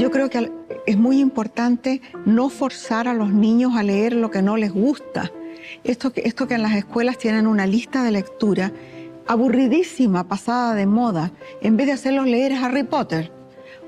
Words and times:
Yo 0.00 0.10
creo 0.10 0.30
que 0.30 0.50
es 0.86 0.96
muy 0.96 1.20
importante 1.20 2.00
no 2.24 2.48
forzar 2.48 3.06
a 3.06 3.12
los 3.12 3.30
niños 3.34 3.76
a 3.76 3.82
leer 3.82 4.14
lo 4.14 4.30
que 4.30 4.40
no 4.40 4.56
les 4.56 4.72
gusta. 4.72 5.30
Esto 5.84 6.10
esto 6.16 6.48
que 6.48 6.54
en 6.54 6.62
las 6.62 6.74
escuelas 6.74 7.18
tienen 7.18 7.46
una 7.46 7.66
lista 7.66 8.02
de 8.02 8.10
lectura 8.10 8.72
aburridísima, 9.26 10.26
pasada 10.26 10.74
de 10.74 10.86
moda, 10.86 11.32
en 11.60 11.76
vez 11.76 11.86
de 11.86 11.92
hacerlos 11.92 12.26
leer 12.26 12.54
Harry 12.54 12.82
Potter 12.82 13.30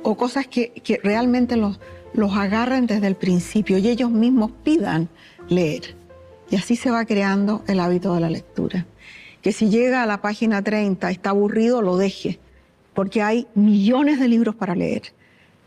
o 0.02 0.14
cosas 0.18 0.46
que, 0.46 0.72
que 0.84 1.00
realmente 1.02 1.56
los, 1.56 1.80
los 2.12 2.36
agarren 2.36 2.86
desde 2.86 3.06
el 3.06 3.16
principio 3.16 3.79
y 3.79 3.88
ellos 3.88 4.10
mismos 4.10 4.50
pidan 4.62 5.08
leer. 5.48 5.96
Y 6.50 6.56
así 6.56 6.76
se 6.76 6.90
va 6.90 7.06
creando 7.06 7.64
el 7.68 7.80
hábito 7.80 8.12
de 8.12 8.20
la 8.20 8.29
lectura. 8.29 8.84
Que 9.40 9.52
si 9.52 9.70
llega 9.70 10.02
a 10.02 10.06
la 10.06 10.20
página 10.20 10.60
30, 10.60 11.10
está 11.10 11.30
aburrido, 11.30 11.80
lo 11.80 11.96
deje, 11.96 12.38
porque 12.92 13.22
hay 13.22 13.46
millones 13.54 14.20
de 14.20 14.29
libros 14.29 14.55
para 14.55 14.74
leer. 14.74 15.15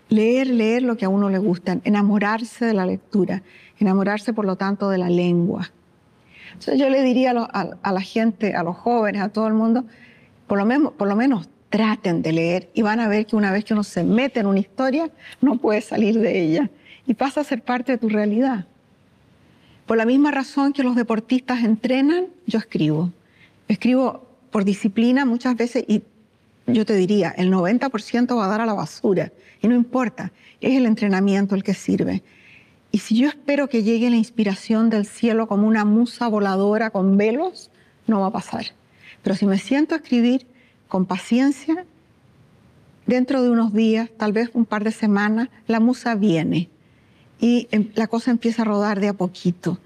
Leer, 0.10 0.48
leer 0.48 0.84
lo 0.84 0.98
que 0.98 1.06
a 1.06 1.10
uno 1.10 1.30
le 1.30 1.40
gusta, 1.40 1.80
enamorarse 1.84 2.66
de 2.66 2.74
la 2.74 2.86
lectura, 2.86 3.42
enamorarse 3.80 4.34
por 4.34 4.46
lo 4.46 4.56
tanto 4.56 4.90
de 4.90 4.98
la 4.98 5.10
lengua. 5.10 5.72
Entonces 6.54 6.80
yo 6.80 6.90
le 6.90 7.02
diría 7.04 7.32
a, 7.32 7.92
la 7.92 8.02
gente, 8.02 8.56
a 8.56 8.64
los 8.64 8.78
jóvenes, 8.78 9.22
a 9.22 9.30
todo 9.30 9.48
el 9.48 9.54
mundo, 9.54 9.84
por 10.48 10.58
lo, 10.58 10.66
menos, 10.66 10.94
por 10.94 11.08
lo 11.08 11.16
menos 11.16 11.50
traten 11.70 12.22
de 12.22 12.32
leer 12.32 12.70
y 12.74 12.82
van 12.82 13.00
a 13.00 13.08
ver 13.08 13.26
que 13.26 13.36
una 13.36 13.52
vez 13.52 13.66
que 13.66 13.74
uno 13.74 13.84
se 13.84 14.04
mete 14.04 14.40
en 14.40 14.48
una 14.48 14.60
historia, 14.60 15.10
no 15.42 15.58
puede 15.58 15.82
salir 15.82 16.18
de 16.20 16.42
ella 16.42 16.70
y 17.06 17.14
pasa 17.16 17.42
a 17.42 17.44
ser 17.44 17.62
parte 17.62 17.92
de 17.92 17.98
tu 17.98 18.10
realidad. 18.10 18.66
Por 19.86 19.98
la 19.98 20.06
misma 20.06 20.32
razón 20.32 20.74
que 20.74 20.84
los 20.84 20.96
deportistas 20.96 21.64
entrenan, 21.64 22.28
yo 22.48 22.60
escribo. 22.60 23.12
Escribo 23.68 24.26
por 24.52 24.64
disciplina 24.64 25.26
muchas 25.26 25.56
veces 25.56 25.84
y 25.88 26.04
yo 26.68 26.86
te 26.86 26.96
diría, 26.96 27.34
el 27.38 27.52
90% 27.52 28.38
va 28.38 28.46
a 28.46 28.50
dar 28.50 28.62
a 28.62 28.66
la 28.66 28.74
basura 28.74 29.32
y 29.62 29.68
no 29.68 29.76
importa, 29.76 30.32
es 30.62 30.76
el 30.76 30.86
entrenamiento 30.86 31.56
el 31.56 31.64
que 31.64 31.74
sirve. 31.74 32.24
Y 32.92 33.00
si 33.00 33.18
yo 33.18 33.28
espero 33.28 33.68
que 33.68 33.84
llegue 33.84 34.10
la 34.10 34.16
inspiración 34.16 34.90
del 34.90 35.06
cielo 35.06 35.48
como 35.48 35.68
una 35.68 35.86
musa 35.86 36.28
voladora 36.28 36.90
con 36.90 37.18
velos, 37.18 37.70
no 38.08 38.22
va 38.22 38.28
a 38.28 38.32
pasar. 38.32 38.66
Pero 39.22 39.36
si 39.36 39.46
me 39.46 39.58
siento 39.58 39.96
a 39.96 39.98
escribir 39.98 40.48
con 40.88 41.06
paciencia, 41.06 41.86
dentro 43.06 43.42
de 43.42 43.50
unos 43.50 43.74
días, 43.74 44.10
tal 44.18 44.34
vez 44.34 44.50
un 44.54 44.66
par 44.66 44.84
de 44.84 44.92
semanas, 44.92 45.50
la 45.68 45.80
musa 45.80 46.16
viene 46.16 46.70
y 47.40 47.68
em, 47.72 47.90
la 47.96 48.08
cosa 48.08 48.32
empieza 48.32 48.62
a 48.62 48.66
rodar 48.66 49.00
de 49.00 49.10
a 49.10 49.14
poquito 49.14 49.80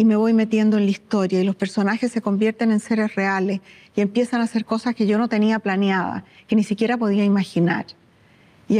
y 0.00 0.04
me 0.06 0.16
voy 0.16 0.32
metiendo 0.32 0.78
en 0.78 0.86
la 0.86 0.92
historia 0.92 1.42
y 1.42 1.44
los 1.44 1.56
personajes 1.56 2.10
se 2.10 2.22
convierten 2.22 2.72
en 2.72 2.80
seres 2.80 3.14
reales 3.16 3.60
y 3.94 4.00
empiezan 4.00 4.40
a 4.40 4.44
hacer 4.44 4.64
cosas 4.64 4.94
que 4.94 5.06
yo 5.06 5.18
no 5.18 5.28
tenía 5.28 5.58
planeada, 5.58 6.24
que 6.46 6.56
ni 6.56 6.64
siquiera 6.64 6.96
podía 6.96 7.22
imaginar. 7.22 7.84
Y, 8.66 8.78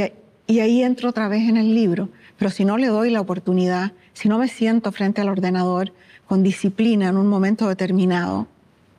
ahí 0.59 0.81
entro 0.81 1.09
otra 1.09 1.27
vez 1.27 1.47
en 1.47 1.57
el 1.57 1.75
libro. 1.75 2.09
Pero 2.39 2.49
si 2.49 2.65
no 2.65 2.75
le 2.79 2.87
doy 2.87 3.11
la 3.11 3.21
oportunidad, 3.21 3.91
si 4.13 4.29
no 4.29 4.39
me 4.39 4.47
siento 4.47 4.91
frente 4.91 5.21
al 5.21 5.29
ordenador 5.29 5.93
con 6.25 6.41
disciplina 6.41 7.09
en 7.09 7.17
un 7.17 7.27
momento 7.27 7.69
determinado, 7.69 8.47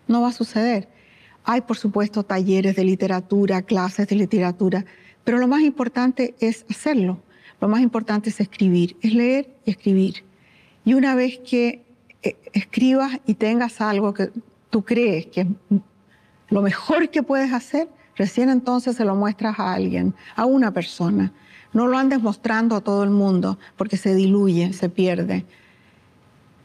no 0.06 0.22
va 0.22 0.28
a 0.28 0.32
suceder. 0.32 0.88
Hay, 1.42 1.62
por 1.62 1.76
supuesto, 1.76 2.22
talleres 2.22 2.76
de 2.76 2.84
literatura, 2.84 3.62
clases 3.62 4.06
de 4.06 4.14
literatura, 4.14 4.84
pero 5.24 5.38
lo 5.38 5.48
más 5.48 5.62
importante 5.62 6.36
es 6.38 6.66
hacerlo. 6.70 7.18
Lo 7.60 7.66
más 7.66 7.80
importante 7.80 8.30
es 8.30 8.38
escribir, 8.38 8.96
es 9.02 9.12
leer 9.12 9.48
y 9.64 9.72
escribir. 9.72 10.22
Y 10.84 10.94
una 10.94 11.16
vez 11.16 11.40
que 11.40 11.82
escribas 12.52 13.18
y 13.26 13.34
tengas 13.34 13.80
algo 13.80 14.14
que 14.14 14.30
tú 14.70 14.82
crees 14.82 15.26
que 15.26 15.42
es 15.42 15.46
lo 16.48 16.62
mejor 16.62 17.08
que 17.08 17.22
puedes 17.22 17.52
hacer, 17.52 17.88
recién 18.16 18.50
entonces 18.50 18.96
se 18.96 19.04
lo 19.04 19.14
muestras 19.14 19.58
a 19.58 19.72
alguien, 19.72 20.14
a 20.36 20.44
una 20.44 20.70
persona. 20.70 21.32
No 21.72 21.86
lo 21.86 21.96
andes 21.96 22.20
mostrando 22.20 22.76
a 22.76 22.82
todo 22.82 23.02
el 23.04 23.10
mundo 23.10 23.58
porque 23.76 23.96
se 23.96 24.14
diluye, 24.14 24.72
se 24.74 24.90
pierde. 24.90 25.46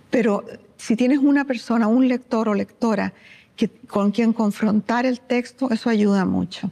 Pero 0.10 0.44
si 0.76 0.96
tienes 0.96 1.20
una 1.20 1.46
persona, 1.46 1.88
un 1.88 2.08
lector 2.08 2.50
o 2.50 2.54
lectora 2.54 3.14
que, 3.56 3.70
con 3.70 4.12
quien 4.12 4.34
confrontar 4.34 5.06
el 5.06 5.22
texto, 5.22 5.70
eso 5.72 5.90
ayuda 5.90 6.26
mucho. 6.26 6.70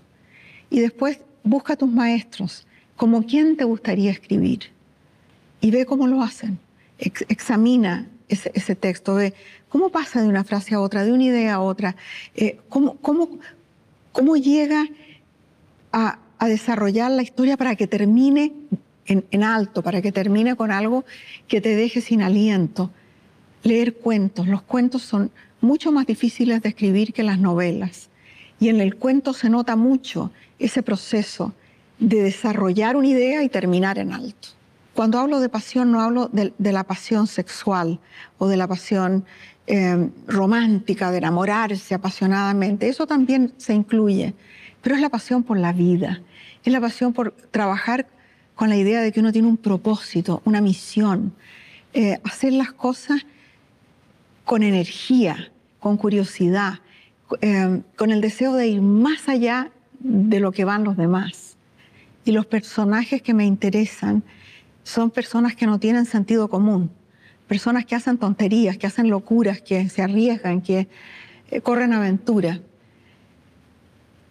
Y 0.69 0.81
después 0.81 1.19
busca 1.43 1.73
a 1.73 1.77
tus 1.77 1.89
maestros, 1.89 2.67
como 2.95 3.25
quién 3.25 3.55
te 3.55 3.63
gustaría 3.63 4.11
escribir, 4.11 4.71
y 5.61 5.71
ve 5.71 5.85
cómo 5.85 6.05
lo 6.07 6.21
hacen. 6.21 6.59
examina 6.97 8.07
ese, 8.29 8.75
texto, 8.75 9.15
ve 9.15 9.33
cómo 9.69 9.89
pasa 9.89 10.21
de 10.21 10.27
una 10.27 10.43
frase 10.43 10.75
a 10.75 10.81
otra, 10.81 11.03
de 11.03 11.11
una 11.11 11.23
idea 11.23 11.55
a 11.55 11.61
otra, 11.61 11.95
eh, 12.35 12.59
cómo, 12.69 12.97
cómo, 12.97 13.39
cómo 14.11 14.35
llega 14.35 14.85
a 15.91 16.47
desarrollar 16.47 17.09
la 17.11 17.23
historia 17.23 17.55
para 17.55 17.77
que 17.77 17.87
termine 17.87 18.51
en, 19.07 19.43
alto, 19.43 19.81
para 19.81 20.01
que 20.01 20.11
termine 20.11 20.55
con 20.55 20.71
algo 20.71 21.05
que 21.47 21.61
te 21.61 21.75
deje 21.75 22.01
sin 22.01 22.21
aliento. 22.21 22.91
Leer 23.63 23.95
cuentos. 23.95 24.47
Los 24.47 24.61
cuentos 24.61 25.03
son 25.03 25.31
mucho 25.61 25.91
más 25.91 26.05
difíciles 26.05 26.61
de 26.61 26.69
escribir 26.69 27.13
que 27.13 27.23
las 27.23 27.39
novelas. 27.39 28.09
Y 28.59 28.69
en 28.69 28.79
el 28.81 28.95
cuento 28.95 29.33
se 29.33 29.49
nota 29.49 29.75
mucho 29.75 30.31
ese 30.59 30.81
proceso 30.81 31.53
de 31.99 32.23
desarrollar 32.23 32.95
una 32.95 33.07
idea 33.07 33.43
y 33.43 33.49
terminar 33.49 33.97
en 33.99 34.13
alto. 34.13 34.49
Cuando 34.95 35.19
hablo 35.19 35.39
de 35.39 35.49
pasión 35.49 35.91
no 35.91 36.01
hablo 36.01 36.29
de, 36.31 36.53
la 36.57 36.83
pasión 36.83 37.27
sexual 37.27 37.99
o 38.37 38.47
de 38.47 38.57
la 38.57 38.67
pasión 38.67 39.25
eh, 39.67 40.09
romántica, 40.25 41.11
de 41.11 41.17
enamorarse 41.17 41.93
apasionadamente. 41.93 42.87
Eso 42.87 43.05
también 43.05 43.53
se 43.57 43.73
incluye 43.73 44.33
pero 44.85 44.97
es 44.97 45.01
la 45.01 45.09
pasión 45.09 45.41
por 45.41 45.57
la 45.57 45.73
vida, 45.73 46.21
es 46.63 46.71
la 46.71 46.79
pasión 46.79 47.11
por 47.11 47.31
trabajar 47.31 48.05
con 48.53 48.69
la 48.69 48.77
idea 48.77 49.01
de 49.01 49.11
que 49.11 49.19
uno 49.19 49.31
tiene 49.31 49.47
un 49.47 49.57
propósito, 49.57 50.43
una 50.45 50.61
misión, 50.61 51.33
eh, 51.95 52.19
hacer 52.23 52.53
las 52.53 52.71
cosas 52.71 53.25
con 54.43 54.61
energía, 54.61 55.51
con 55.79 55.97
curiosidad, 55.97 56.81
eh, 57.41 57.81
con 57.95 58.11
el 58.11 58.21
deseo 58.21 58.53
de 58.53 58.67
ir 58.67 58.81
más 58.83 59.27
allá 59.27 59.71
de 60.01 60.39
lo 60.39 60.51
que 60.51 60.65
van 60.65 60.83
los 60.83 60.97
demás. 60.97 61.57
Y 62.23 62.31
los 62.31 62.45
personajes 62.45 63.23
que 63.23 63.33
me 63.33 63.47
interesan 63.47 64.21
son 64.85 65.09
personas 65.09 65.55
que 65.55 65.65
no 65.65 65.79
tienen 65.79 66.05
sentido 66.05 66.47
común, 66.47 66.91
personas 67.47 67.85
que 67.85 67.95
hacen 67.95 68.19
tonterías, 68.19 68.77
que 68.77 68.85
hacen 68.85 69.09
locuras, 69.09 69.59
que 69.59 69.89
se 69.89 70.03
arriesgan, 70.03 70.61
que 70.61 70.87
eh, 71.49 71.61
corren 71.61 71.91
aventuras 71.91 72.59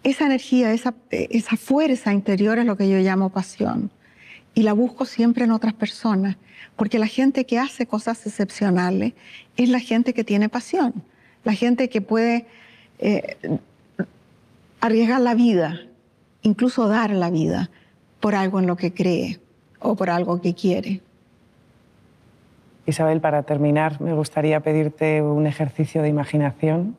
esa 0.05 0.27
energía, 0.27 0.73
esa, 0.73 0.95
esa 1.11 1.57
fuerza 1.57 2.13
interior 2.13 2.59
es 2.59 2.67
lo 2.67 2.77
que 2.77 2.89
yo 2.89 2.99
llamo 2.99 3.31
pasión. 3.31 3.91
Y 4.55 4.63
la 4.63 4.75
busco 4.75 5.07
siempre 5.07 5.45
en 5.45 5.51
otras 5.51 5.73
personas, 5.73 6.37
porque 6.77 7.01
la 7.01 7.09
gente 7.09 7.47
que 7.47 7.59
hace 7.59 7.87
cosas 7.87 8.25
excepcionales 8.25 9.15
es 9.57 9.69
la 9.71 9.81
gente 9.81 10.15
que 10.15 10.23
tiene 10.23 10.49
pasión, 10.49 11.03
la 11.43 11.55
gente 11.55 11.89
que 11.89 12.01
puede 12.01 12.47
eh, 13.01 13.59
arriesgar 14.81 15.21
la 15.21 15.35
vida, 15.35 15.81
incluso 16.43 16.87
dar 16.87 17.11
la 17.11 17.31
vida 17.31 17.71
por 18.21 18.37
algo 18.37 18.61
en 18.61 18.67
lo 18.69 18.77
que 18.77 18.93
cree 18.93 19.41
o 19.85 19.95
por 19.95 20.11
algo 20.11 20.41
que 20.41 20.55
quiere. 20.55 21.01
Isabel, 22.87 23.21
para 23.21 23.45
terminar, 23.45 24.01
me 24.01 24.13
gustaría 24.13 24.61
pedirte 24.61 25.23
un 25.23 25.47
ejercicio 25.47 26.03
de 26.03 26.09
imaginación 26.09 26.97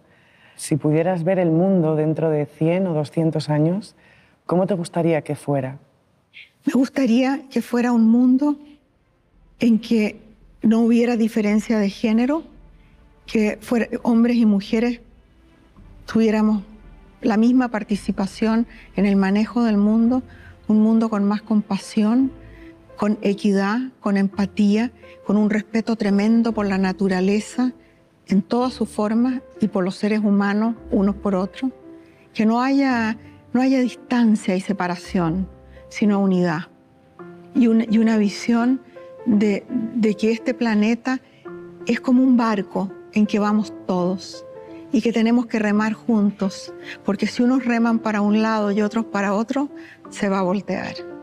si 0.55 0.77
pudieras 0.77 1.23
ver 1.23 1.39
el 1.39 1.51
mundo 1.51 1.95
dentro 1.95 2.29
de 2.29 2.45
100 2.45 2.87
o 2.87 2.93
200 2.93 3.49
años, 3.49 3.95
¿cómo 4.45 4.67
te 4.67 4.73
gustaría 4.73 5.21
que 5.21 5.35
fuera? 5.35 5.79
Me 6.65 6.73
gustaría 6.73 7.41
que 7.49 7.61
fuera 7.61 7.91
un 7.91 8.09
mundo 8.09 8.57
en 9.59 9.79
que 9.79 10.21
no 10.61 10.79
hubiera 10.79 11.17
diferencia 11.17 11.77
de 11.77 11.89
género, 11.89 12.43
que 13.25 13.59
hombres 14.03 14.37
y 14.37 14.45
mujeres 14.45 15.01
tuviéramos 16.05 16.63
la 17.21 17.37
misma 17.37 17.69
participación 17.69 18.65
en 18.95 19.05
el 19.05 19.15
manejo 19.15 19.63
del 19.63 19.77
mundo, 19.77 20.23
un 20.67 20.81
mundo 20.81 21.09
con 21.09 21.23
más 21.25 21.41
compasión, 21.41 22.31
con 22.97 23.17
equidad, 23.21 23.79
con 23.99 24.17
empatía, 24.17 24.91
con 25.25 25.37
un 25.37 25.49
respeto 25.49 25.95
tremendo 25.95 26.53
por 26.53 26.65
la 26.65 26.77
naturaleza 26.77 27.73
en 28.27 28.41
todas 28.41 28.73
sus 28.73 28.89
formas 28.89 29.41
y 29.59 29.67
por 29.67 29.83
los 29.83 29.95
seres 29.95 30.19
humanos 30.19 30.75
unos 30.91 31.15
por 31.15 31.35
otros, 31.35 31.71
que 32.33 32.45
no 32.45 32.61
haya, 32.61 33.17
no 33.53 33.61
haya 33.61 33.79
distancia 33.79 34.55
y 34.55 34.61
separación, 34.61 35.47
sino 35.89 36.19
unidad. 36.19 36.67
Y, 37.53 37.65
y 37.65 37.97
una 37.97 38.17
visión 38.17 38.81
de, 39.25 39.65
de 39.95 40.15
que 40.15 40.31
este 40.31 40.53
planeta 40.53 41.21
es 41.85 41.99
como 41.99 42.23
un 42.23 42.37
barco 42.37 42.91
en 43.13 43.25
que 43.25 43.39
vamos 43.39 43.73
todos 43.87 44.45
y 44.91 45.01
que 45.01 45.11
tenemos 45.11 45.45
que 45.45 45.59
remar 45.59 45.93
juntos, 45.93 46.73
porque 47.03 47.27
si 47.27 47.43
unos 47.43 47.65
reman 47.65 47.99
para 47.99 48.21
un 48.21 48.41
lado 48.41 48.71
y 48.71 48.81
otros 48.81 49.05
para 49.05 49.33
otro, 49.33 49.69
se 50.09 50.29
va 50.29 50.39
a 50.39 50.43
voltear. 50.43 51.14